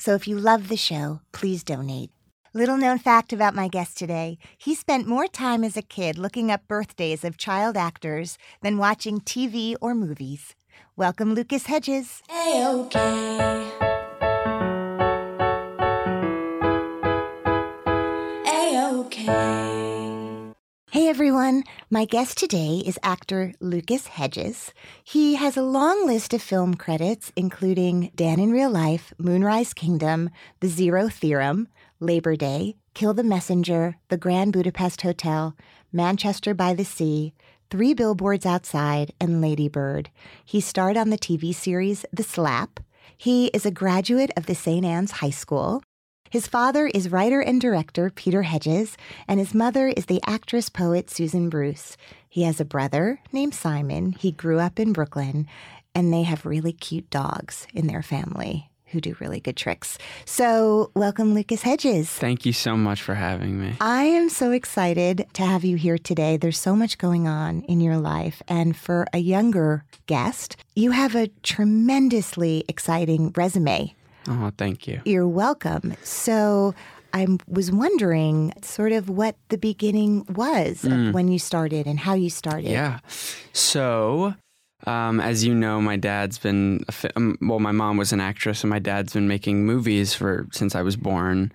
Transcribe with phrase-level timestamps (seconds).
[0.00, 2.10] So if you love the show, please donate.
[2.54, 6.50] Little known fact about my guest today he spent more time as a kid looking
[6.50, 10.54] up birthdays of child actors than watching TV or movies.
[10.96, 12.22] Welcome, Lucas Hedges.
[12.30, 13.99] A-okay.
[21.50, 24.72] Everyone, my guest today is actor Lucas Hedges.
[25.02, 30.30] He has a long list of film credits, including Dan in Real Life, Moonrise Kingdom,
[30.60, 31.66] The Zero Theorem,
[31.98, 35.56] Labor Day, Kill the Messenger, The Grand Budapest Hotel,
[35.92, 37.32] Manchester by the Sea,
[37.68, 40.10] Three Billboards Outside, and Lady Bird.
[40.44, 42.78] He starred on the TV series The Slap.
[43.16, 44.84] He is a graduate of the St.
[44.84, 45.82] Ann's High School.
[46.30, 48.96] His father is writer and director Peter Hedges,
[49.26, 51.96] and his mother is the actress poet Susan Bruce.
[52.28, 54.12] He has a brother named Simon.
[54.12, 55.48] He grew up in Brooklyn,
[55.92, 59.98] and they have really cute dogs in their family who do really good tricks.
[60.24, 62.08] So, welcome, Lucas Hedges.
[62.08, 63.74] Thank you so much for having me.
[63.80, 66.36] I am so excited to have you here today.
[66.36, 68.40] There's so much going on in your life.
[68.46, 73.94] And for a younger guest, you have a tremendously exciting resume.
[74.28, 75.00] Oh, thank you.
[75.04, 75.94] You're welcome.
[76.02, 76.74] So,
[77.12, 81.12] I was wondering sort of what the beginning was mm.
[81.12, 82.70] when you started and how you started.
[82.70, 83.00] Yeah.
[83.52, 84.34] So,
[84.86, 87.58] um, as you know, my dad's been fi- um, well.
[87.58, 90.96] My mom was an actress, and my dad's been making movies for since I was
[90.96, 91.52] born.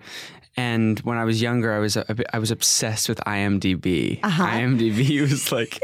[0.58, 4.20] And when I was younger, I was I was obsessed with IMDb.
[4.22, 4.46] Uh-huh.
[4.46, 5.78] IMDb was like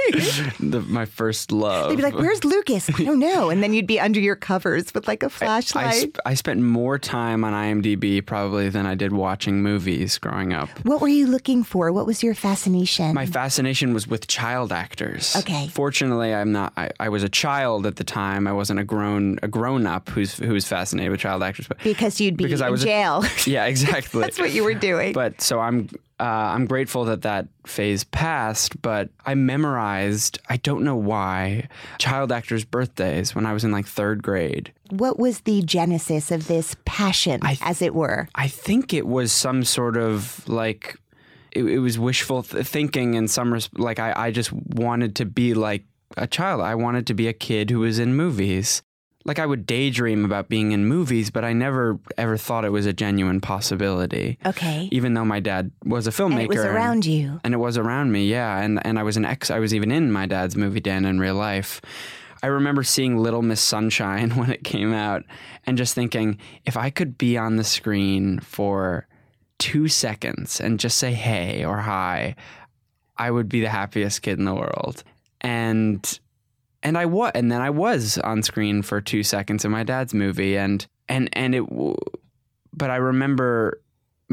[0.59, 1.91] the, my first love.
[1.91, 2.89] They'd be like, "Where's Lucas?
[2.89, 5.85] I don't know." And then you'd be under your covers with like a flashlight.
[5.85, 10.17] I, I, sp- I, spent more time on IMDb probably than I did watching movies
[10.17, 10.71] growing up.
[10.87, 11.93] What were you looking for?
[11.93, 13.15] What was your fascination?
[13.15, 15.37] My fascination was with child actors.
[15.37, 15.69] Okay.
[15.69, 16.73] Fortunately, I'm not.
[16.79, 18.47] I, I was a child at the time.
[18.47, 21.69] I wasn't a grown a grown up who's who's fascinated with child actors.
[21.69, 23.23] But because you'd be because in I was jail.
[23.23, 24.21] A, yeah, exactly.
[24.23, 25.13] That's what you were doing.
[25.13, 25.89] But so I'm
[26.21, 26.25] uh,
[26.55, 28.81] I'm grateful that that phase passed.
[28.83, 31.69] But I memorized I don't know why
[31.99, 34.73] child actors' birthdays when I was in like third grade.
[34.91, 38.29] What was the genesis of this passion, th- as it were?
[38.35, 40.97] I think it was some sort of like
[41.53, 45.25] it, it was wishful th- thinking in some res- like I, I just wanted to
[45.25, 45.85] be like
[46.17, 46.61] a child.
[46.61, 48.83] I wanted to be a kid who was in movies
[49.25, 52.87] like I would daydream about being in movies, but I never ever thought it was
[52.87, 54.39] a genuine possibility.
[54.45, 54.89] Okay.
[54.93, 56.33] Even though my dad was a filmmaker.
[56.33, 57.41] And it was around and, you.
[57.45, 58.59] And it was around me, yeah.
[58.59, 61.19] And and I was an ex I was even in my dad's movie Dan in
[61.19, 61.81] real life.
[62.43, 65.25] I remember seeing Little Miss Sunshine when it came out
[65.65, 69.07] and just thinking, if I could be on the screen for
[69.59, 72.35] two seconds and just say hey or hi,
[73.17, 75.05] I would be the happiest kid in the world.
[75.41, 76.19] And
[76.83, 80.15] and I was, and then I was on screen for two seconds in my dad's
[80.15, 81.65] movie, and and and it,
[82.73, 83.81] but I remember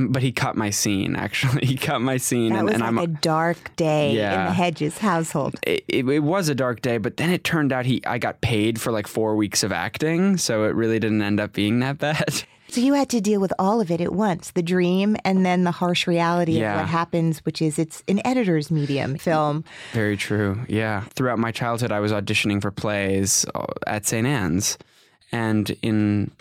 [0.08, 1.16] but he cut my scene.
[1.16, 4.46] Actually, he cut my scene, That and, was and like I'm a dark day in
[4.46, 5.56] the Hedges household.
[5.64, 8.42] it, it, it was a dark day, but then it turned out he I got
[8.42, 11.98] paid for like four weeks of acting, so it really didn't end up being that
[12.00, 12.44] bad.
[12.70, 15.64] So you had to deal with all of it at once the dream and then
[15.64, 19.64] the harsh reality of what happens, which is it's an editor's medium film.
[19.94, 20.60] Very true.
[20.68, 21.02] Yeah.
[21.16, 24.28] Throughout my childhood, I was auditioning for plays uh, at St.
[24.28, 24.78] Ann's.
[25.32, 26.32] And in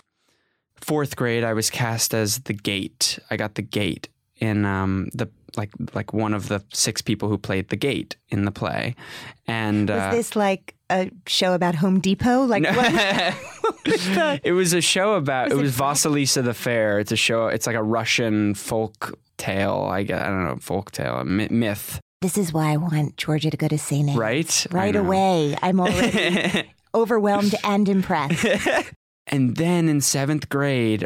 [0.75, 3.19] fourth grade, I was cast as the gate.
[3.29, 7.37] I got the gate in um, the like like one of the six people who
[7.37, 8.95] played the gate in the play.
[9.47, 12.43] And Was uh, this like a show about Home Depot?
[12.43, 14.39] Like what?
[14.43, 15.95] it was a show about Was it it was fun?
[15.95, 16.99] Vasilisa the Fair.
[16.99, 17.47] It's a show.
[17.47, 19.87] It's like a Russian folk tale.
[19.89, 23.57] I guess I don't know folk tale, myth, This is why I want Georgia to
[23.57, 24.15] go to St.
[24.17, 24.67] Right?
[24.71, 25.55] Right away.
[25.61, 28.45] I'm already overwhelmed and impressed.
[29.31, 31.05] And then in seventh grade,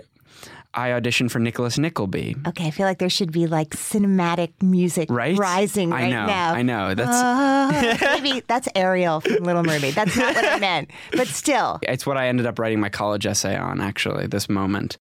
[0.76, 2.36] I auditioned for Nicholas Nickleby.
[2.48, 5.38] Okay, I feel like there should be like cinematic music Right?
[5.38, 6.26] rising I know.
[6.26, 6.54] now.
[6.54, 6.96] I know.
[6.96, 9.94] That's Ah, maybe that's Ariel from Little Mermaid.
[9.94, 10.90] That's not what I meant.
[11.12, 13.82] But still, it's what I ended up writing my college essay on.
[13.82, 14.98] Actually, this moment.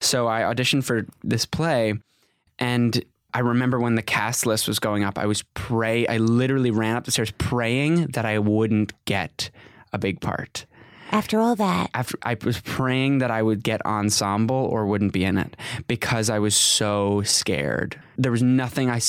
[0.00, 1.94] So I auditioned for this play,
[2.58, 3.02] and
[3.34, 6.06] I remember when the cast list was going up, I was pray.
[6.06, 9.50] I literally ran up the stairs praying that I wouldn't get
[9.92, 10.66] a big part.
[11.12, 15.24] After all that, after I was praying that I would get ensemble or wouldn't be
[15.24, 15.56] in it
[15.86, 18.00] because I was so scared.
[18.18, 19.00] There was nothing I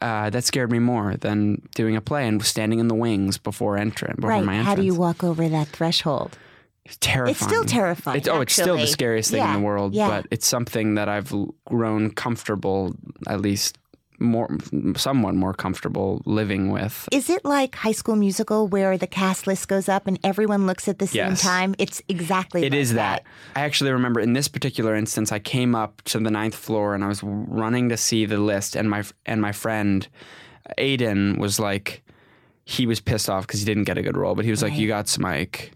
[0.00, 3.76] uh, that scared me more than doing a play and standing in the wings before
[3.76, 4.16] entering.
[4.16, 4.44] Before right?
[4.44, 6.36] my How do you walk over that threshold?
[6.84, 7.30] It's terrifying.
[7.36, 9.94] It's still terrifying, It's, oh, it's still the scariest thing Yeah, in the world.
[9.94, 10.08] yeah.
[10.08, 11.32] But it's something that I've
[11.66, 12.94] grown comfortable,
[13.28, 13.78] at least
[14.20, 14.48] more,
[14.96, 17.08] somewhat more comfortable living with.
[17.10, 20.86] Is it like High School Musical where the cast list goes up and everyone looks
[20.88, 21.42] at the same Yes.
[21.42, 21.74] time?
[21.78, 22.62] It's exactly.
[22.62, 23.24] It like is that.
[23.56, 27.02] I actually remember in this particular instance, I came up to the ninth floor and
[27.02, 30.06] I was running to see the list, and my and my friend
[30.78, 32.02] Aiden was like,
[32.64, 34.76] he was pissed off because he didn't get a good role, but he was like,
[34.76, 35.70] "You got Smike,"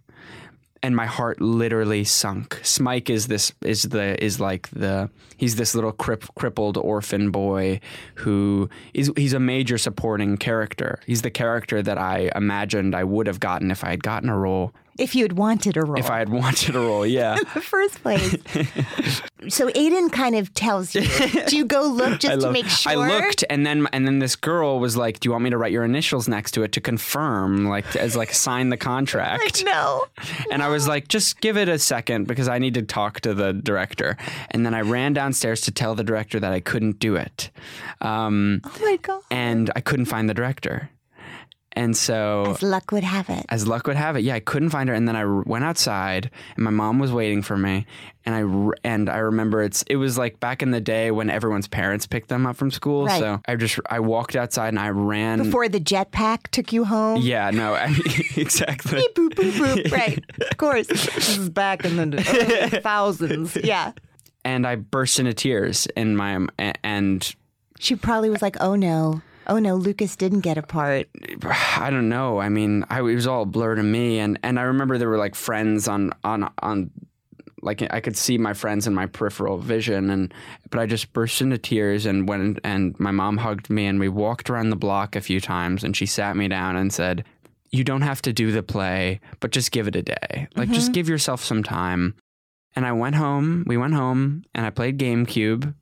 [0.85, 2.61] and my heart literally sunk.
[2.63, 5.09] Smike is this is the is like the
[5.39, 7.81] he's this little crip, crippled orphan boy
[8.17, 11.01] who is he's a major supporting character.
[11.07, 14.37] He's the character that I imagined I would have gotten if I had gotten a
[14.37, 14.75] role.
[14.99, 17.33] If you had wanted a role If I had wanted a role, yeah.
[17.39, 18.33] in the first place.
[19.49, 21.03] so Aiden kind of tells you.
[21.49, 22.93] Do you go look just I to make sure?
[22.93, 25.59] I looked, and then and then this girl was like, "Do you want me to
[25.59, 30.05] write your initials next to it to confirm, like as like sign the contract?" No.
[30.51, 33.35] And I was like, "Just give it a second because I need to talk to
[33.35, 34.17] the director."
[34.53, 37.51] And then I ran downstairs to tell the director that I couldn't do it,
[38.01, 39.23] um, Oh my god.
[39.31, 40.91] and I couldn't find the director.
[41.77, 43.45] And so As luck would have it.
[43.49, 46.31] as luck would have it, yeah, I couldn't find her, and then I went outside,
[46.55, 47.85] and my mom was waiting for me,
[48.25, 51.67] and I and I remember it's it was like back in the day when everyone's
[51.67, 53.19] parents picked them up from school, Right.
[53.19, 55.43] so I just I walked outside and I ran.
[55.43, 57.21] Before the jetpack took you home.
[57.23, 58.03] yeah, no, I mean,
[58.37, 59.01] exactly.
[59.17, 59.91] Boop, boop, boop.
[59.93, 60.25] Right.
[60.51, 60.87] Of course.
[60.87, 63.57] This is back in the thousands.
[63.57, 63.93] Yeah.
[64.45, 66.47] And I burst into tears, in my
[66.85, 67.35] and
[67.81, 69.23] She probably was like, oh no.
[69.47, 71.09] Oh no, Lucas didn't get a part.
[71.77, 72.41] I don't know.
[72.41, 75.09] I mean, I, it was all a blur to me, and and I remember there
[75.09, 76.91] were like friends on on on.
[77.63, 80.35] Like I could see my friends in my peripheral vision, and
[80.71, 84.11] but I just burst into tears and went and my mom hugged me and we
[84.11, 87.25] walked around the block a few times and she sat me down and said,
[87.71, 90.49] "You don't have to do the play, but just give it a day.
[90.57, 90.93] Like just mm-hmm.
[90.93, 92.15] give yourself some time."
[92.77, 93.65] And I went home.
[93.67, 95.75] We went home, and I played GameCube.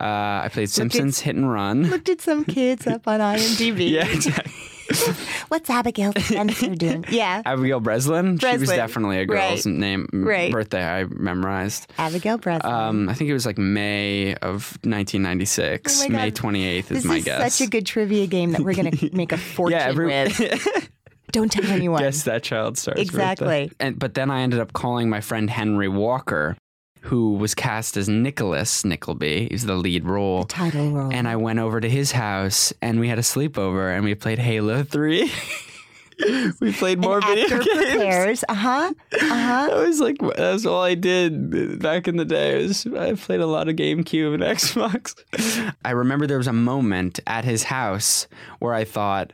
[0.00, 1.84] Uh, I played Simpsons Hit and Run.
[1.90, 3.90] Looked at some kids up on IMDb.
[3.92, 4.52] Yeah, exactly.
[5.48, 7.04] What's Abigail Spencer doing?
[7.08, 7.40] Yeah.
[7.46, 8.36] Abigail Breslin.
[8.36, 8.52] Breslin.
[8.52, 9.74] She was definitely a girl's Right.
[9.74, 10.52] name Right.
[10.52, 11.90] birthday I memorized.
[11.98, 12.70] Abigail Breslin.
[12.72, 16.04] Um, I think it was like May of 1996.
[16.04, 16.34] Oh May God.
[16.34, 17.54] 28th is this my is guess.
[17.54, 20.90] such a good trivia game that we're going to make a fortune yeah, every, with.
[21.30, 22.02] Don't tell anyone.
[22.02, 23.72] guess that child stars Exactly.
[23.80, 26.56] And but then I ended up calling my friend Henry Walker,
[27.02, 29.48] who was cast as Nicholas Nickleby.
[29.50, 30.44] He's the lead role.
[30.44, 31.12] Title role.
[31.12, 34.38] And I went over to his house and we had a sleepover and we played
[34.38, 35.30] Halo 3.
[36.60, 37.90] we played more video Actor games.
[37.90, 38.44] prepares.
[38.48, 38.94] Uh huh.
[39.12, 39.66] Uh huh.
[39.68, 42.62] That was like that's all I did back in the day.
[42.62, 45.74] Was I played a lot of GameCube and Xbox.
[45.84, 48.28] I remember there was a moment at his house
[48.60, 49.32] where I thought,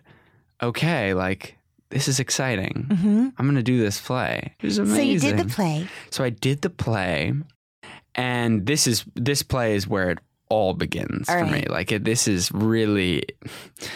[0.62, 1.58] okay, like
[1.90, 2.86] this is exciting.
[3.38, 4.54] I'm gonna do this play.
[4.60, 5.20] It was amazing.
[5.20, 5.88] So you did the play.
[6.10, 7.32] So I did the play,
[8.18, 10.18] and this is this play is where it
[10.50, 11.64] all begins All for me.
[11.68, 13.22] Like it, this is really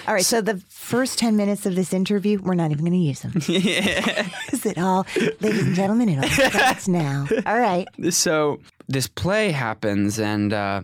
[0.06, 0.24] All right.
[0.24, 3.32] So the first 10 minutes of this interview, we're not even going to use them.
[3.48, 4.28] yeah.
[4.52, 5.06] Is it all,
[5.40, 7.26] ladies and gentlemen, it all starts now.
[7.46, 7.88] All right.
[8.10, 10.82] so this play happens and uh,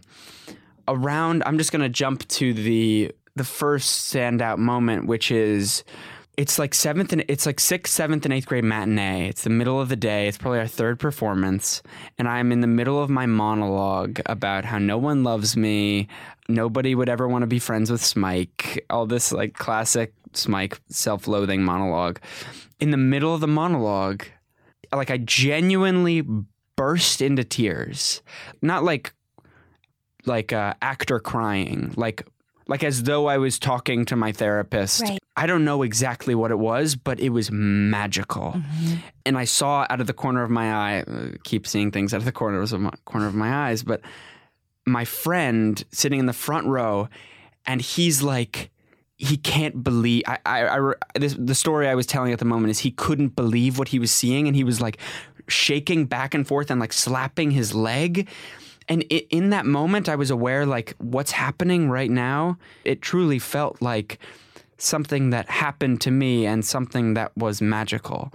[0.89, 5.85] around I'm just gonna jump to the the first standout moment, which is
[6.39, 9.29] it's like seventh and it's like sixth, seventh, and eighth grade matinee.
[9.29, 10.29] It's the middle of the day.
[10.29, 11.83] It's probably our third performance,
[12.17, 16.07] and I'm in the middle of my monologue about how no one loves me,
[16.49, 18.85] nobody would ever want to be friends with Smike.
[18.89, 22.21] All this like classic Smike self-loathing monologue.
[22.79, 24.25] In the middle of the monologue,
[24.95, 26.25] like I genuinely
[26.77, 28.23] burst into tears,
[28.63, 29.13] not like
[30.25, 32.25] like a actor crying, like
[32.69, 35.03] like as though I was talking to my therapist.
[35.03, 35.19] Right.
[35.37, 38.53] I don't know exactly what it was, but it was magical.
[38.57, 38.95] Mm-hmm.
[39.25, 42.19] And I saw out of the corner of my eye, uh, keep seeing things out
[42.19, 44.01] of the corners of my, corner of my eyes, but
[44.85, 47.09] my friend sitting in the front row,
[47.67, 48.71] and he's like,
[49.17, 50.23] he can't believe.
[50.27, 53.35] I, I, I this, the story I was telling at the moment is he couldn't
[53.37, 54.99] believe what he was seeing, and he was like
[55.49, 58.29] shaking back and forth and like slapping his leg.
[58.89, 62.59] And i in that moment, I was aware, like, what's happening right now.
[62.85, 64.19] It truly felt like
[64.79, 68.33] something that happened to me and something that was magical.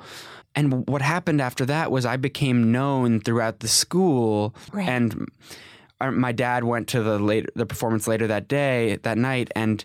[0.56, 4.88] And what happened after that was I became known throughout the school, Right.
[4.88, 5.28] and
[6.00, 9.84] our, my dad went to the later the performance later that day that night, and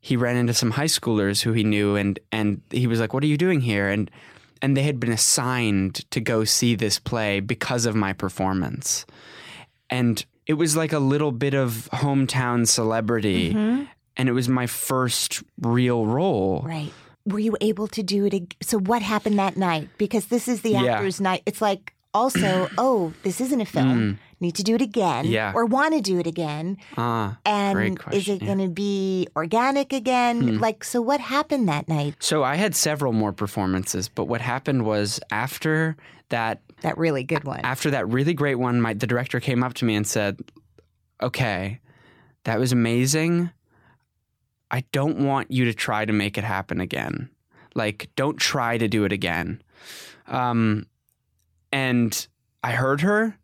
[0.00, 3.22] he ran into some high schoolers who he knew, and and he was like, "What
[3.22, 4.10] are you doing here?" and
[4.60, 9.06] and they had been assigned to go see this play because of my performance,
[9.90, 15.42] and it was like a little bit of hometown celebrity, and it was my first
[15.60, 16.62] real role.
[16.64, 16.92] Right.
[17.26, 18.32] Were you able to do it?
[18.34, 19.90] ag- So what happened that night?
[19.98, 20.94] Because this is the Yeah.
[20.94, 21.42] actor's night.
[21.44, 24.18] It's like also, oh, this isn't a film.
[24.40, 25.26] Need to do it again.
[25.26, 25.30] Mm.
[25.30, 25.52] Yeah.
[25.54, 26.78] Or want to do it again.
[26.96, 30.40] Ah, And is it going to be organic again?
[30.40, 30.58] Hmm.
[30.58, 32.14] Like, so what happened that night?
[32.20, 35.96] So I had several more performances, but what happened was after
[36.30, 37.60] that That really good one.
[37.60, 40.38] after that really great one, my the director came up to me and said,
[41.22, 41.80] "Okay,
[42.44, 43.50] that was amazing.
[44.70, 47.30] I don't want you to try to make it happen again.
[47.74, 49.62] Like, don't try to do it again."
[50.26, 50.86] Um,
[51.72, 52.26] and
[52.62, 53.38] I heard her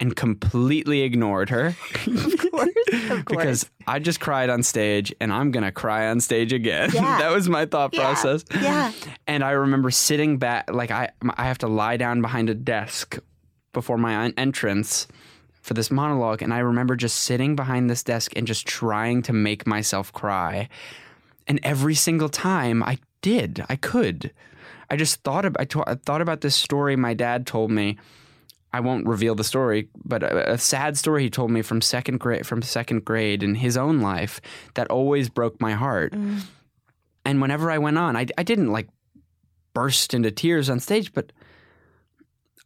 [0.00, 1.74] and completely ignored her
[2.06, 2.68] of course.
[3.26, 6.90] Because I just cried on stage and I'm gonna cry on stage again.
[6.94, 7.18] Yeah.
[7.18, 8.00] that was my thought Yeah.
[8.02, 8.44] process.
[8.54, 8.92] Yeah.
[9.26, 13.18] And I remember sitting back, like I, I have to lie down behind a desk
[13.72, 15.06] before my entrance
[15.60, 19.32] for this monologue, and I remember just sitting behind this desk and just trying to
[19.34, 20.68] make myself cry.
[21.46, 24.32] And every single time I did, I could.
[24.90, 27.98] I just thought about, I, I thought about this story my dad told me.
[28.72, 32.18] I won't reveal the story, but a, a sad story he told me from second
[32.18, 34.40] grade from second grade in his own life
[34.74, 36.12] that always broke my heart.
[36.12, 36.42] Mm.
[37.24, 38.88] And whenever I went on, I, I didn't like
[39.74, 41.32] burst into tears on stage, but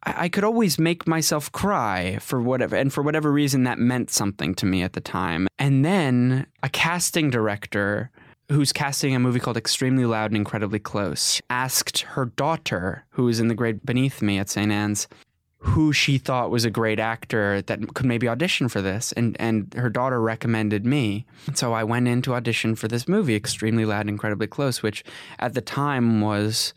[0.05, 4.09] I, I could always make myself cry for whatever, and for whatever reason, that meant
[4.09, 5.47] something to me at the time.
[5.59, 8.11] And then a casting director
[8.51, 13.39] who's casting a movie called Extremely Loud and Incredibly Close asked her daughter, who was
[13.39, 14.71] in the grade beneath me at St.
[14.71, 15.07] Ann's,
[15.63, 19.73] who she thought was a great actor that could maybe audition for this and and
[19.75, 24.01] her daughter recommended me so I went in to audition for this movie extremely loud
[24.01, 25.03] and incredibly close which
[25.39, 26.73] at the time was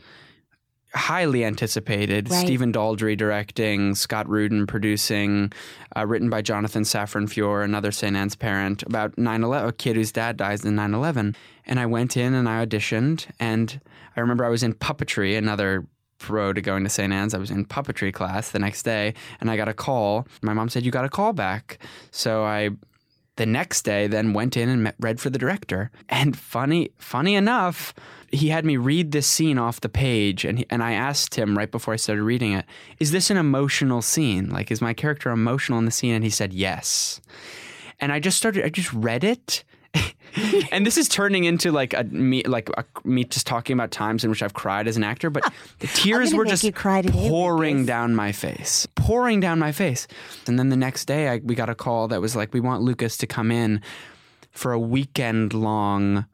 [0.94, 2.46] highly anticipated Right.
[2.46, 5.52] Stephen Daldry directing Scott Rudin producing
[5.96, 8.16] uh, written by Jonathan Safran Foer another St.
[8.16, 11.34] Ann's parent about 9/11 a kid whose dad dies in 9/11
[11.66, 13.80] and I went in and I auditioned and
[14.16, 15.86] I remember I was in puppetry another
[16.18, 17.12] pro to going to St.
[17.12, 17.34] Ann's.
[17.34, 20.26] I was in puppetry class the next day and I got a call.
[20.42, 21.78] My mom said, You got a call back.
[22.10, 22.70] So I,
[23.36, 25.90] the next day, then went in and met, read for the director.
[26.08, 27.94] And funny, funny enough,
[28.32, 31.56] he had me read this scene off the page and, he, and I asked him
[31.56, 32.64] right before I started reading it,
[32.98, 34.50] Is this an emotional scene?
[34.50, 36.14] Like, is my character emotional in the scene?
[36.14, 37.20] And he said, Yes.
[38.00, 39.64] And I just started, I just read it.
[40.70, 44.24] and this is turning into like a me like a, me just talking about times
[44.24, 47.02] in which I've cried as an actor, but oh, the tears were just you cry
[47.02, 50.06] today, pouring down my face, pouring down my face.
[50.46, 52.82] And then the next day, I, we got a call that was like, "We want
[52.82, 53.80] Lucas to come in
[54.50, 56.26] for a weekend long."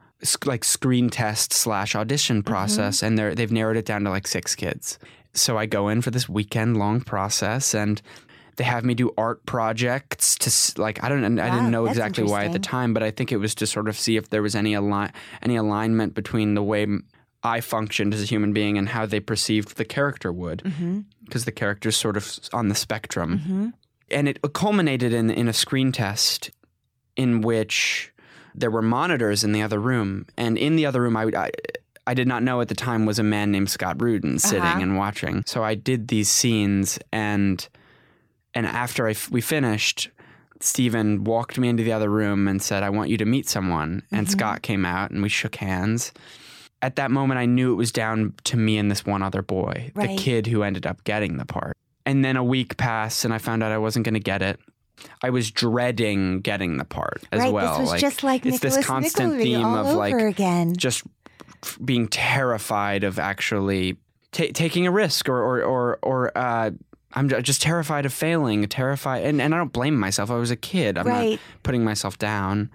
[0.44, 2.52] Like screen test slash audition mm-hmm.
[2.52, 4.98] process, and they're they've narrowed it down to like six kids.
[5.34, 8.00] So I go in for this weekend long process, and
[8.62, 12.22] they have me do art projects to like I don't I Wow, didn't know exactly
[12.24, 14.42] why at the time, but I think it was to sort of see if there
[14.42, 16.86] was any align any alignment between the way
[17.42, 21.00] I functioned as a human being and how they perceived the character would, Mm-hmm.
[21.24, 23.72] because the character's sort of on the spectrum,
[24.10, 26.50] and it culminated in in a screen test
[27.16, 28.12] in which
[28.54, 31.24] there were monitors in the other room, and in the other room I.
[31.46, 31.50] I
[32.04, 34.80] I did not know at the time was a man named Scott Rudin sitting Uh-huh.
[34.82, 35.44] and watching.
[35.46, 37.56] So I did these scenes, and
[38.54, 40.10] and after I f- we finished,
[40.60, 44.02] Stephen walked me into the other room and said, I want you to meet someone.
[44.12, 46.12] And Scott came out and we shook hands.
[46.82, 49.90] At that moment, I knew it was down to me and this one other boy,
[49.94, 50.10] Right.
[50.10, 51.76] the kid who ended up getting the part.
[52.06, 54.58] And then a week passed and I found out I wasn't going to get it.
[55.22, 57.52] I was dreading getting the part as right.
[57.52, 57.80] well.
[57.80, 60.76] This was just like it's Nicholas this constant Nickleby theme of like again.
[60.76, 61.02] just
[61.64, 63.96] f- being terrified of actually
[64.32, 66.70] ta taking a risk or or or, or uh,
[67.14, 70.30] I'm just terrified of failing, terrified, and, and I don't blame myself.
[70.30, 70.96] I was a kid.
[70.98, 71.30] I'm Right.
[71.32, 72.70] not putting myself down.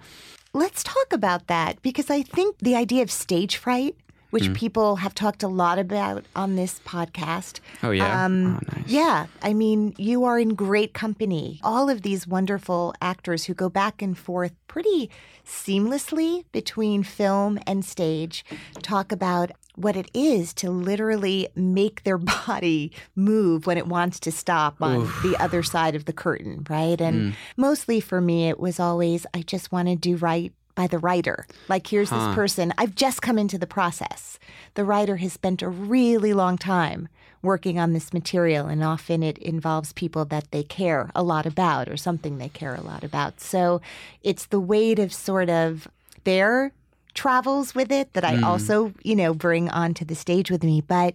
[0.52, 3.94] Let's talk about that because I think the idea of stage fright,
[4.30, 4.52] which Hmm.
[4.54, 7.60] people have talked a lot about on this podcast.
[7.82, 8.86] Oh yeah, Um, oh, nice.
[8.88, 11.60] Yeah, I mean, you are in great company.
[11.62, 15.10] All of these wonderful actors who go back and forth pretty
[15.46, 18.44] seamlessly between film and stage
[18.82, 24.32] talk about what it is to literally make their body move when it wants to
[24.32, 27.00] stop on the other side of the curtain, right?
[27.00, 27.36] And mm.
[27.56, 31.44] mostly for me, it was always, I just want to do right by the writer.
[31.68, 32.26] Like, here's Huh.
[32.28, 34.38] this person, I've just come into the process.
[34.74, 37.08] The writer has spent a really long time
[37.42, 41.88] working on this material, and often it involves people that they care a lot about
[41.88, 43.40] or something they care a lot about.
[43.40, 43.80] So
[44.22, 45.88] it's the weight of sort of
[46.24, 46.72] their
[47.14, 48.44] travels with it that I mm.
[48.44, 50.80] also, you know, bring onto the stage with me.
[50.80, 51.14] But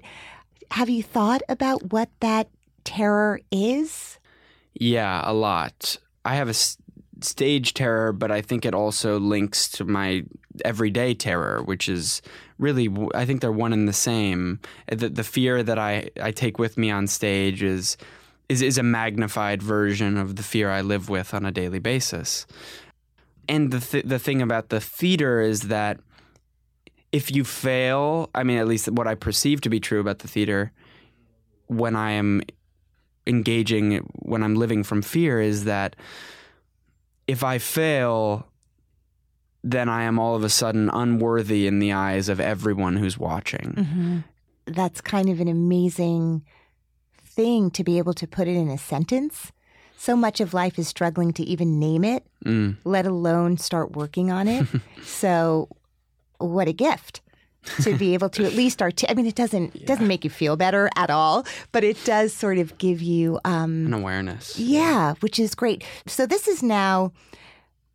[0.72, 2.50] have you thought about what that
[2.84, 4.20] terror is?
[4.74, 5.98] Yeah, a lot.
[6.26, 6.78] I have a s-
[7.22, 10.24] stage terror, but I think it also links to my
[10.66, 12.22] everyday terror, which is
[12.58, 14.60] really, I think they're one and the same.
[14.92, 17.98] Uh, the, the fear that I, I take with me on stage is,
[18.50, 22.46] is is a magnified version of the fear I live with on a daily basis.
[23.48, 26.00] And the th- the thing about the theater is that
[27.12, 30.28] if you fail, I mean, at least what I perceive to be true about the
[30.28, 30.72] theater,
[31.68, 32.42] when I am
[33.26, 35.96] engaging when I'm living from fear is that
[37.28, 38.48] if I fail,
[39.64, 43.74] then I am all of a sudden unworthy in the eyes of everyone who's watching.
[43.78, 44.18] Mm-hmm.
[44.66, 46.44] That's kind of an amazing
[47.24, 49.52] thing to be able to put it in a sentence.
[50.04, 52.76] So much of life is struggling to even name it, Mm.
[52.84, 54.68] let alone start working on it.
[55.06, 55.70] so,
[56.40, 57.22] what a gift
[57.84, 59.12] to be able to at least articulate.
[59.12, 62.34] I mean, it doesn't it doesn't make you feel better at all, but it does
[62.34, 64.60] sort of give you um, An awareness.
[64.60, 65.86] yeah, which is great.
[66.06, 67.14] So this is now.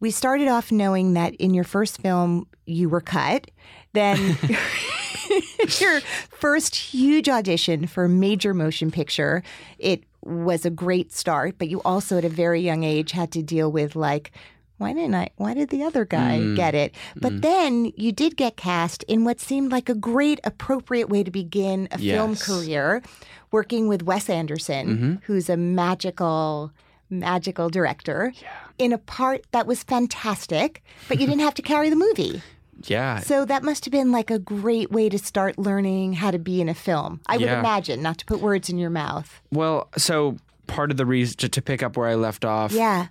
[0.01, 3.51] We started off knowing that in your first film you were cut.
[3.93, 4.39] Then
[5.81, 9.43] your first huge audition for a major motion picture.
[9.79, 13.43] It was a great start, but you also at a very young age had to
[13.43, 14.31] deal with like
[14.79, 16.55] why didn't I why did the other guy Mm.
[16.55, 16.95] get it?
[17.17, 21.33] But then you did get cast in what seemed like a great appropriate way to
[21.33, 23.03] begin a film career
[23.51, 25.15] working with Wes Anderson, Mm-hmm.
[25.25, 26.71] who's a magical
[27.11, 28.33] magical director
[28.79, 32.43] in a part that was fantastic, but you didn't have to carry the movie.
[32.87, 33.21] Yeah.
[33.21, 36.61] So that must have been like a great way to start learning how to be
[36.61, 37.21] in a film.
[37.27, 39.41] I would imagine, not to put words in your mouth.
[39.51, 40.37] Well, so
[40.67, 42.73] part of the reason to, to pick up where I left off.
[42.73, 43.09] Yeah.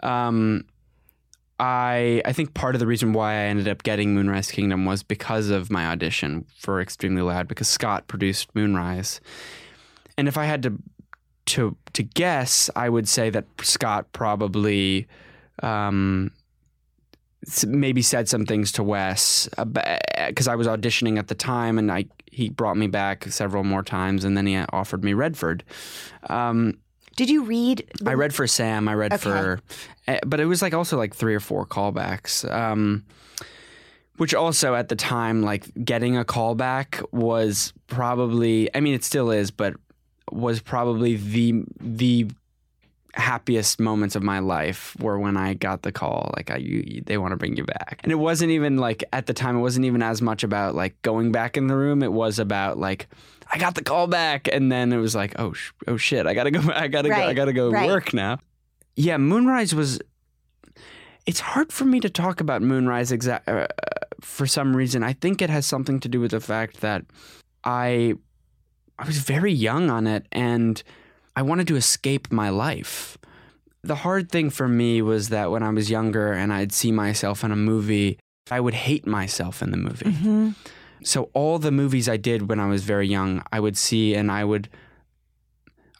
[0.00, 0.64] Um,
[1.60, 5.02] I I think part of the reason why I ended up getting Moonrise Kingdom was
[5.02, 9.20] because of my audition for Extremely Loud because Scott produced Moonrise,
[10.18, 10.78] and if I had to
[11.46, 15.06] to to guess, I would say that Scott probably.
[15.62, 16.32] Um,
[17.66, 19.48] maybe said some things to Wes
[20.26, 23.82] because I was auditioning at the time, and I he brought me back several more
[23.82, 25.64] times, and then he offered me Redford.
[26.30, 26.78] Um,
[27.16, 27.84] Did you read?
[28.06, 28.88] I read for Sam.
[28.88, 29.22] I read Okay.
[29.22, 29.60] for,
[30.06, 32.50] eh, but it was like also like three or four callbacks.
[32.50, 33.04] Um,
[34.18, 38.74] which also at the time, like getting a callback was probably.
[38.74, 39.74] I mean, it still is, but
[40.30, 42.30] was probably the the
[43.14, 46.32] happiest moments of my life were when I got the call.
[46.36, 49.26] Like, I, you, they want to bring you back, and it wasn't even like at
[49.26, 49.56] the time.
[49.56, 52.02] It wasn't even as much about like going back in the room.
[52.02, 53.08] It was about like.
[53.54, 56.26] I got the call back, and then it was like, oh, sh- oh shit!
[56.26, 56.60] I gotta go.
[56.74, 57.14] I gotta go.
[57.14, 57.86] I gotta go right.
[57.86, 58.38] work now.
[58.96, 60.00] Yeah, Moonrise was.
[61.26, 63.66] It's hard for me to talk about Moonrise exact uh,
[64.22, 65.02] for some reason.
[65.02, 67.04] I think it has something to do with the fact that
[67.62, 68.14] I
[68.98, 70.82] I was very young on it and
[71.36, 73.18] I wanted to escape my life.
[73.82, 77.42] The hard thing for me was that when I was younger and I'd see myself
[77.42, 78.18] in a movie,
[78.50, 80.06] I would hate myself in the movie.
[80.06, 80.50] Mm-hmm.
[81.04, 84.30] So all the movies I did when I was very young, I would see and
[84.30, 84.68] I would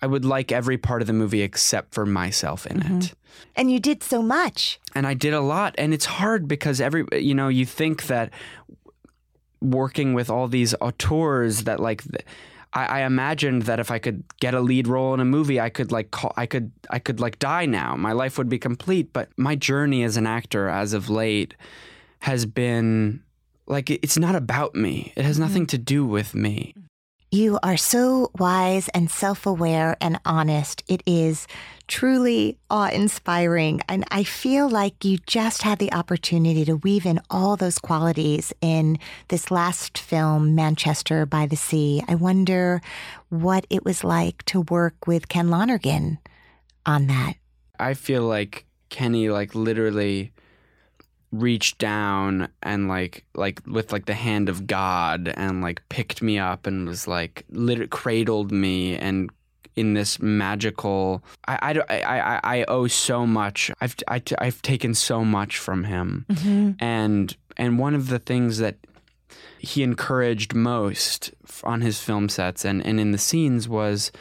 [0.01, 3.15] I would like every part of the movie except for myself in it.
[3.55, 4.81] And you did so much.
[4.95, 8.31] And I did a lot and it's hard because every you know, you think that
[9.61, 12.03] working with all these auteurs that like
[12.75, 15.69] I, I imagined that if I could get a lead role in a movie, I
[15.69, 17.97] could like call, I could I could like die now.
[17.97, 19.13] My life would be complete.
[19.13, 21.55] But my journey as an actor, as of late,
[22.21, 23.23] has been
[23.67, 25.13] like it's not about me.
[25.17, 25.45] It has mm-hmm.
[25.45, 26.75] nothing to do with me.
[27.35, 30.83] You are so wise and self aware and honest.
[30.87, 31.47] It is
[31.89, 33.81] truly awe inspiring.
[33.89, 38.53] And I feel like you just had the opportunity to weave in all those qualities
[38.61, 42.03] in this last film, Manchester by the Sea.
[42.07, 42.83] I wonder
[43.31, 46.19] what it was like to work with Ken Lonergan
[46.85, 47.37] on that.
[47.81, 50.33] I feel like Kenny like literally
[51.33, 56.39] reached down and like like with like the hand of God and like picked me
[56.39, 59.31] up and was like lit- cradled me and
[59.75, 63.71] in this magical I, I, I, I, I owe so much.
[63.81, 66.27] I've I, I've taken so much from him.
[66.29, 66.73] Mm-hmm.
[66.85, 68.77] And and one of the things that
[69.59, 71.33] he encouraged most
[71.65, 74.13] on his film sets and, and in the scenes was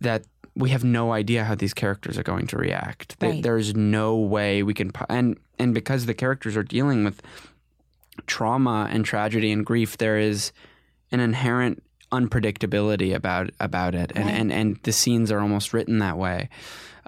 [0.00, 0.24] that
[0.56, 3.16] we have no idea how these characters are going to react.
[3.20, 3.42] Right.
[3.42, 7.22] There's no way we can, and and because the characters are dealing with
[8.26, 10.52] trauma and tragedy and grief, there is
[11.12, 11.82] an inherent
[12.12, 14.34] unpredictability about about it, and Right.
[14.34, 16.48] and and the scenes are almost written that way.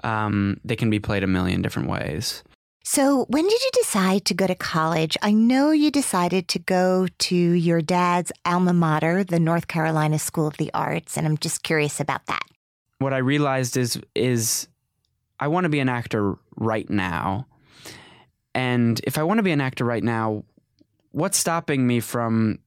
[0.03, 2.43] Um, they can be played a million different ways.
[2.85, 5.17] So, when did you decide to go to college?
[5.21, 10.47] I know you decided to go to your dad's alma mater, the North Carolina School
[10.47, 12.43] of the Arts, and I'm just curious about that.
[12.99, 14.67] What I realized is is
[15.39, 17.47] I want to be an actor right now.
[18.55, 20.43] And if I want to be an actor right now,
[21.11, 22.59] what's stopping me from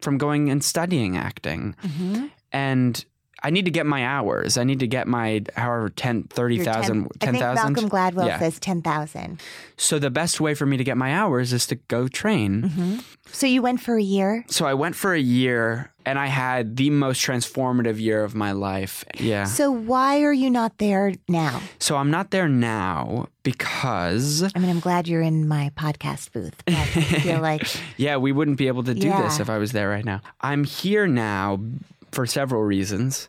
[0.00, 1.74] from going and studying acting?
[1.82, 2.26] Mm-hmm.
[2.52, 3.04] And
[3.42, 4.56] I need to get my hours.
[4.58, 7.72] I need to get my however 10 30,000 I think 10,000.
[7.72, 8.38] Malcolm Gladwell Yeah.
[8.38, 9.40] says 10,000.
[9.76, 12.62] So the best way for me to get my hours is to go train.
[12.62, 12.98] Mm-hmm.
[13.32, 14.44] So, you went for a year.
[14.48, 18.50] So I went for a year and I had the most transformative year of my
[18.50, 19.04] life.
[19.20, 19.44] Yeah.
[19.44, 21.62] So, why are you not there now?
[21.78, 26.56] So I'm not there now because I mean, I'm glad you're in my podcast booth.
[26.64, 27.62] but I feel like,
[27.96, 30.20] Yeah, we wouldn't be able to do this if I was there right now.
[30.40, 31.60] I'm here now
[32.12, 33.28] for several reasons.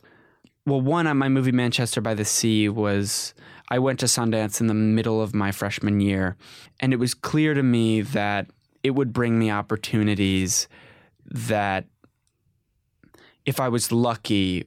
[0.66, 3.34] Well, one, on my movie Manchester by the Sea was
[3.68, 6.36] I went to Sundance in the middle of my freshman year,
[6.80, 8.48] and it was clear to me that
[8.82, 10.68] it would bring me opportunities
[11.26, 11.86] that,
[13.44, 14.66] if I was lucky,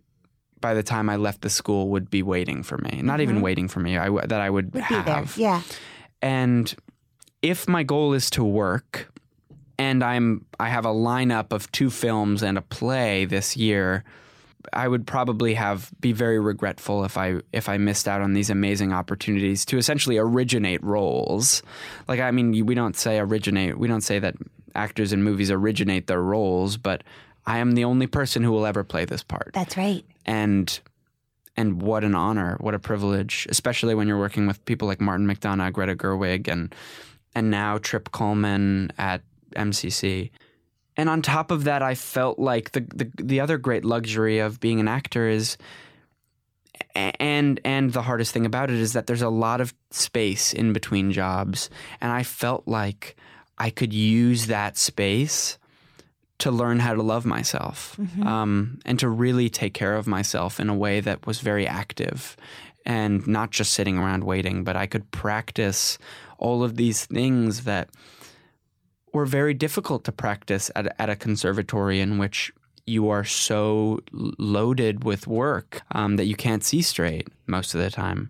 [0.60, 3.01] by the time I left the school, would be waiting for me.
[3.04, 3.43] Not even mm-hmm.
[3.43, 3.97] waiting for me.
[3.97, 5.01] I w- that I would, would be there.
[5.04, 5.38] have.
[5.38, 5.62] Yeah.
[6.21, 6.73] And
[7.41, 9.12] if my goal is to work
[9.77, 14.03] and I'm I have a lineup of two films and a play this year,
[14.73, 18.49] I would probably have be very regretful if I if I missed out on these
[18.49, 21.61] amazing opportunities to essentially originate roles.
[22.07, 23.77] Like I mean, we don't say originate.
[23.77, 24.35] We don't say that
[24.73, 27.03] actors in movies originate their roles, but
[27.45, 30.03] I am the only person who will ever play this part That's right.
[30.25, 30.79] and
[31.57, 35.25] and what an honor, what a privilege, especially when you're working with people like Martin
[35.25, 36.75] McDonagh, Greta Gerwig, and
[37.33, 39.21] and now Trip Cullman at
[39.55, 40.31] MCC.
[40.97, 44.60] And on top of that, I felt like the the, the other great luxury of
[44.60, 45.58] being an actor is
[46.93, 50.73] and and the hardest thing about it is that there's a lot of space in
[50.73, 51.69] between jobs
[52.01, 53.15] and I felt like
[53.58, 55.58] I could use that space
[56.39, 60.69] to learn how to love myself um, and to really take care of myself in
[60.69, 62.36] a way that was very active
[62.86, 65.97] and not just sitting around waiting, but I could practice
[66.38, 67.89] all of these things that
[69.15, 72.51] were very difficult to practice at, at a conservatory in which
[72.86, 77.89] you are so loaded with work um, that you can't see straight most of the
[77.89, 78.30] time.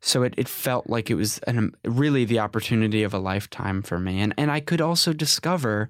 [0.00, 4.00] So it, it felt like it was an, really the opportunity of a lifetime for
[4.00, 4.20] me.
[4.20, 5.88] And, and I could also discover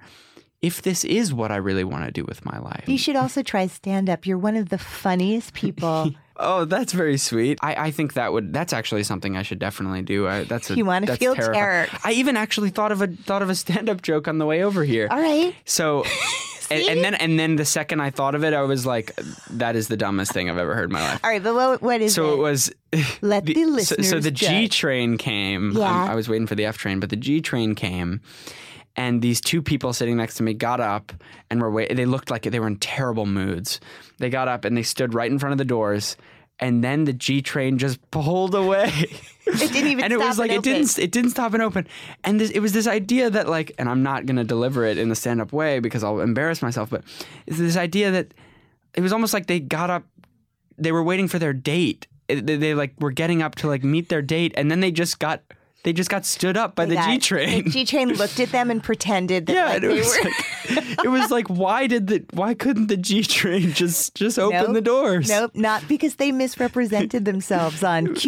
[0.60, 2.84] if this is what I really want to do with my life.
[2.86, 4.26] You should also try stand up.
[4.26, 6.10] You're one of the funniest people.
[6.38, 7.58] Oh, that's very sweet.
[7.62, 10.26] I, I think that would that's actually something I should definitely do.
[10.28, 11.54] I, that's a, You wanna feel terrifying.
[11.58, 11.86] terror.
[12.04, 14.62] I even actually thought of a thought of a stand up joke on the way
[14.62, 15.08] over here.
[15.10, 15.54] All right.
[15.64, 16.04] So,
[16.70, 19.14] and, and then and then the second I thought of it, I was like,
[19.50, 21.20] that is the dumbest thing I've ever heard in my life.
[21.24, 21.42] All right.
[21.42, 22.34] But what, what is So it?
[22.34, 22.72] it was.
[23.20, 25.72] Let the so, so listeners the G train came.
[25.72, 25.88] Yeah.
[26.04, 28.20] Um, I was waiting for the F train, but the G train came,
[28.98, 31.12] and these two people sitting next to me got up
[31.48, 31.94] and were wait.
[31.96, 33.80] They looked like they were in terrible moods.
[34.18, 36.16] They got up and they stood right in front of the doors,
[36.58, 38.90] and then the G train just pulled away.
[39.50, 41.88] It didn't even and it was like it didn't it didn't stop and open
[42.22, 44.98] and this, it was this idea that like and i'm not going to deliver it
[44.98, 47.02] in the stand-up way because i'll embarrass myself but
[47.46, 48.34] it's this idea that
[48.92, 50.04] it was almost like they got up
[50.76, 53.82] they were waiting for their date It- they, they like were getting up to like
[53.82, 55.40] meet their date and then they just got
[55.88, 57.64] they just got stood up by They the G train.
[57.64, 60.18] The G train looked at them and pretended that yeah, like, and it they was
[60.18, 60.24] were.
[60.84, 64.58] like it was like why did the why couldn't the G train just just open
[64.58, 64.74] Nope.
[64.74, 65.28] the doors?
[65.30, 68.14] Nope, not because they misrepresented themselves on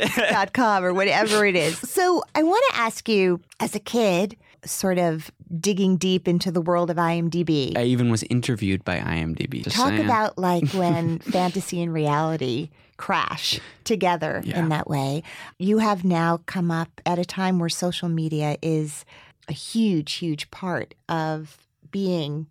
[0.00, 1.76] Cupid.com or whatever it is.
[1.78, 6.60] So I want to ask you, as a kid, sort of digging deep into the
[6.60, 9.64] world of IMDb, I even was interviewed by IMDb.
[9.64, 10.04] Just talk saying.
[10.04, 12.70] about like when fantasy and reality
[13.00, 14.58] crash together Yeah.
[14.60, 15.22] in that way.
[15.58, 19.04] You have now come up at a time where social media is
[19.48, 21.56] a huge, huge part of
[21.90, 22.46] being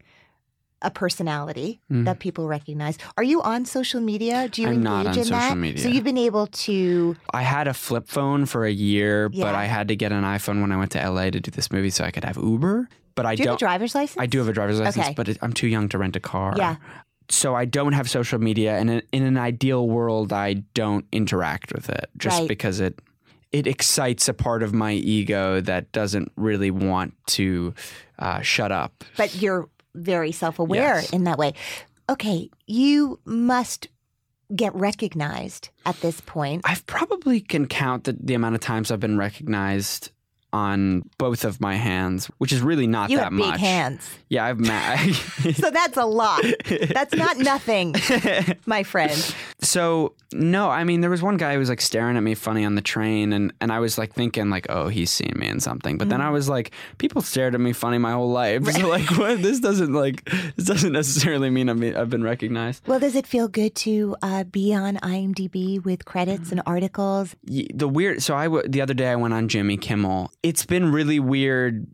[0.81, 2.97] a personality that people recognize.
[3.17, 4.47] Are you on social media?
[4.49, 4.71] Do you Mm.
[4.87, 5.57] I'm engage in social that?
[5.57, 5.83] media.
[5.83, 9.65] So you've been able to I had a flip phone for a year, but I
[9.65, 12.05] had to get an iPhone when I went to LA to do this movie so
[12.05, 12.87] I could have Uber.
[13.15, 13.67] But I Do you have a don't.
[13.67, 14.21] driver's license?
[14.21, 15.13] I do have a driver's license, Okay.
[15.15, 16.53] but I'm too young to rent a car.
[16.55, 16.77] Yeah.
[17.31, 21.73] So I don't have social media, and in, in an ideal world, I don't interact
[21.73, 22.47] with it just Right.
[22.47, 22.99] because it
[23.51, 27.73] it excites a part of my ego that doesn't really want to
[28.19, 29.03] uh, shut up.
[29.17, 31.09] but you're very self-aware Yes.
[31.11, 31.53] in that way.
[32.09, 33.87] Okay, you must
[34.55, 36.61] get recognized at this point.
[36.63, 40.11] I've probably can count the, the amount of times I've been recognized
[40.53, 43.59] on both of my hands, which is really not You that have big much.
[43.59, 44.09] hands.
[44.29, 44.99] Yeah, I've met.
[45.55, 46.43] So that's a lot.
[46.93, 47.95] That's not nothing,
[48.65, 49.11] my friend.
[49.61, 52.63] so no, I mean there was one guy who was like staring at me funny
[52.65, 55.59] on the train, and and I was like thinking like, oh, he's seen me in
[55.59, 55.97] something.
[55.97, 56.11] But Mm.
[56.11, 58.65] then I was like, people stared at me funny my whole life.
[58.67, 59.41] So like, what?
[59.41, 60.23] This doesn't like
[60.55, 62.87] this doesn't necessarily mean I've been, I've been recognized.
[62.87, 67.35] Well, does it feel good to uh, be on IMDb with credits and articles?
[67.43, 68.21] The weird.
[68.21, 70.31] So I w- the other day I went on Jimmy Kimmel.
[70.43, 71.87] It's been really weird.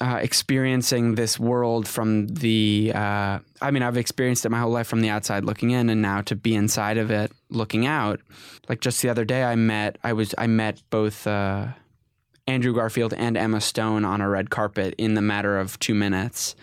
[0.00, 4.88] Uh, experiencing this world from the, uh, I mean, I've experienced it my whole life
[4.88, 8.20] from the outside looking in, and now to be inside of it looking out.
[8.68, 11.68] Like just the other day, I met, I was, I met both uh,
[12.48, 16.56] Andrew Garfield and Emma Stone on a red carpet in the matter of two minutes,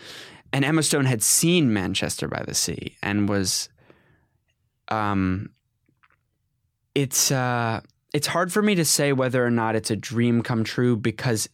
[0.51, 3.69] and Emma Stone had seen Manchester by the Sea and was,
[4.89, 5.51] um,
[6.93, 7.79] it's uh
[8.13, 11.49] it's hard for me to say whether or not it's a dream come true because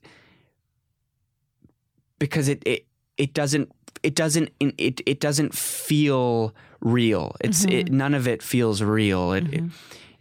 [2.19, 2.85] because it it,
[3.17, 3.71] it doesn't
[4.03, 7.35] it doesn't it it doesn't feel real.
[7.41, 7.97] It's it, mm-hmm.
[7.97, 9.33] none of it feels real.
[9.33, 9.67] It, it mm-hmm.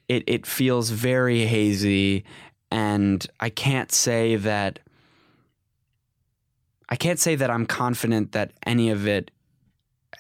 [0.08, 2.24] it it feels very hazy
[2.70, 4.80] and I can't say that
[6.88, 9.30] I can't say that I'm confident that any of it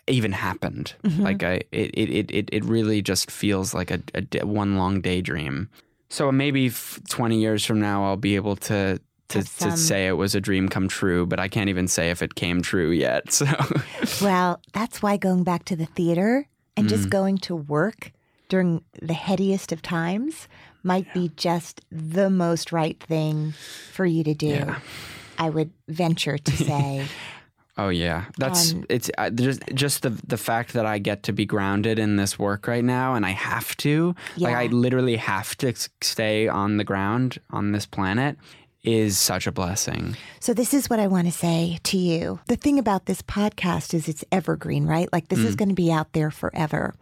[0.08, 0.94] even happened.
[1.04, 1.22] Mm-hmm.
[1.22, 5.00] Like I, it, it, it- it, it really just feels like a, a one long
[5.00, 5.68] daydream.
[6.08, 10.06] So maybe f- 20 years from now, I'll be able to to, some- to say
[10.06, 12.90] it was a dream come true, but I can't even say if it came true
[12.90, 13.32] yet.
[13.32, 13.46] So
[14.24, 16.90] Well, that's why going back to the theater and Mm.
[16.90, 18.12] just going to work
[18.48, 20.46] during the headiest of times
[20.84, 23.52] might be just the most right thing
[23.92, 24.46] for you to do.
[24.46, 24.78] Yeah.
[25.38, 27.06] I would venture to say.
[27.78, 31.32] Oh yeah, that's Um, it's uh, just just the the fact that I get to
[31.32, 35.56] be grounded in this work right now, and I have to like I literally have
[35.58, 38.38] to stay on the ground on this planet
[38.82, 40.16] is such a blessing.
[40.38, 42.40] So, this is what I want to say to you.
[42.46, 45.12] The thing about this podcast is it's evergreen, right?
[45.12, 45.58] Like, this is mm.
[45.58, 46.94] going to be out there forever.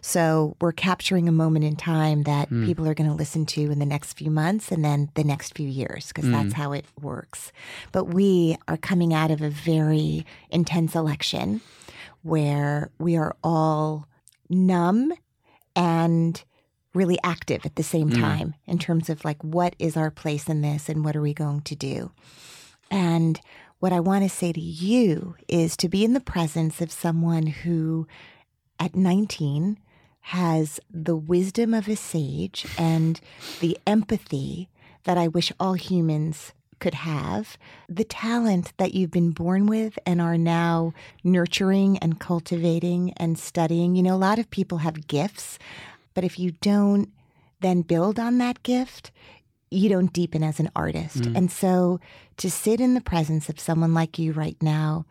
[0.00, 2.64] So, we're capturing a moment in time that mm.
[2.64, 5.54] people are going to listen to in the next few months and then the next
[5.54, 6.32] few years, because mm.
[6.32, 7.52] that's how it works.
[7.90, 11.60] But we are coming out of a very intense election
[12.22, 14.06] where we are all
[14.48, 15.12] numb
[15.74, 16.42] and
[16.94, 18.20] really active at the same mm.
[18.20, 21.34] time in terms of like what is our place in this and what are we
[21.34, 22.10] going to do
[22.90, 23.40] and
[23.78, 27.46] what i want to say to you is to be in the presence of someone
[27.46, 28.06] who
[28.78, 29.78] at 19
[30.26, 33.20] has the wisdom of a sage and
[33.60, 34.68] the empathy
[35.04, 36.52] that i wish all humans
[36.82, 37.56] could have,
[37.88, 43.94] the talent that you've been born with and are now nurturing and cultivating and studying.
[43.94, 45.60] You know, a lot of people have gifts,
[46.14, 47.10] but if you don't
[47.60, 49.10] then build on that gift,
[49.70, 51.22] you don't deepen as an artist.
[51.22, 51.36] Mm.
[51.36, 52.00] And so
[52.36, 55.06] to sit in the presence of someone like you right now,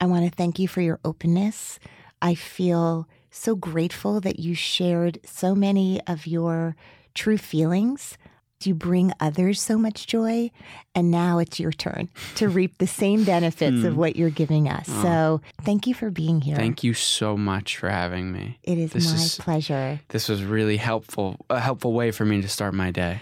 [0.00, 1.78] I want to thank you for your openness.
[2.22, 6.76] I feel so grateful that you shared so many of your
[7.14, 8.16] true feelings.
[8.64, 10.50] You bring others so much joy,
[10.94, 13.98] and now it's your turn to reap the same benefits of hmm.
[13.98, 14.86] what you're giving us.
[14.86, 16.56] So, thank you for being here.
[16.56, 18.58] Thank you so much for having me.
[18.62, 20.00] It is This my is- pleasure.
[20.08, 23.20] This was really helpful, a helpful way for me to start my day.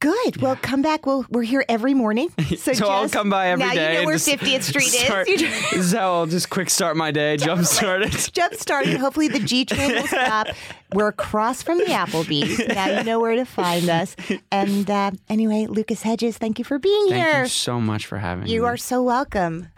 [0.00, 0.40] Good.
[0.42, 1.06] Well, come back.
[1.06, 2.28] We'll, we're here every morning.
[2.56, 5.40] So, So I'll come by every now day you know where 50th Street start- is.
[5.42, 8.12] You this is how I'll just quick start my day, jump start it.
[8.32, 8.96] jump started.
[8.98, 10.46] Hopefully the G train will stop.
[10.92, 12.68] We're across from the Applebee's.
[12.68, 14.14] Now you know where to find us.
[14.52, 17.32] And uh, anyway, Lucas Hedges, thank you for being Thank here.
[17.32, 18.52] Thank you so much for having me.
[18.52, 19.68] You are so welcome.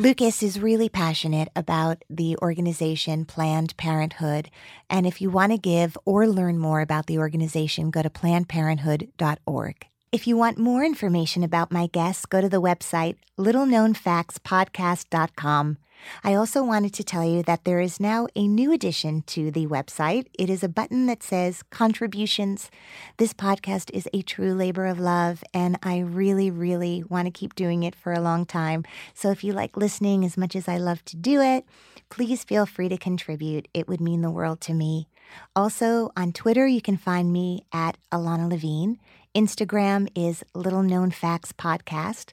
[0.00, 4.48] Lucas is really passionate about the organization Planned Parenthood.
[4.88, 9.86] And if you want to give or learn more about the organization, go to plannedparenthood.org.
[10.10, 15.76] If you want more information about my guests, go to the website littleknownfactspodcast.com.
[16.22, 19.66] I also wanted to tell you that there is now a new addition to the
[19.66, 20.26] website.
[20.38, 22.70] It is a button that says contributions.
[23.16, 27.54] This podcast is a true labor of love, and I really, really want to keep
[27.54, 28.84] doing it for a long time.
[29.14, 31.64] So if you like listening as much as I love to do it,
[32.08, 33.68] please feel free to contribute.
[33.72, 35.08] It would mean the world to me.
[35.54, 38.98] Also, on Twitter, you can find me at Ilana Levine.
[39.34, 42.32] Instagram is Little Known Facts Podcast.